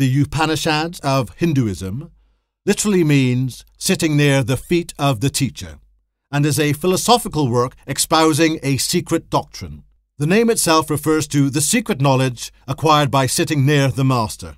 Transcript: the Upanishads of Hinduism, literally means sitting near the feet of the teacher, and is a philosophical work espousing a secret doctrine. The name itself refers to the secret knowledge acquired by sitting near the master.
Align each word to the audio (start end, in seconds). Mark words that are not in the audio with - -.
the 0.00 0.22
Upanishads 0.22 0.98
of 1.00 1.28
Hinduism, 1.36 2.10
literally 2.64 3.04
means 3.04 3.66
sitting 3.76 4.16
near 4.16 4.42
the 4.42 4.56
feet 4.56 4.94
of 4.98 5.20
the 5.20 5.28
teacher, 5.28 5.78
and 6.32 6.46
is 6.46 6.58
a 6.58 6.72
philosophical 6.72 7.50
work 7.50 7.74
espousing 7.86 8.58
a 8.62 8.78
secret 8.78 9.28
doctrine. 9.28 9.84
The 10.16 10.26
name 10.26 10.48
itself 10.48 10.88
refers 10.88 11.28
to 11.28 11.50
the 11.50 11.60
secret 11.60 12.00
knowledge 12.00 12.50
acquired 12.66 13.10
by 13.10 13.26
sitting 13.26 13.66
near 13.66 13.88
the 13.88 14.02
master. 14.02 14.56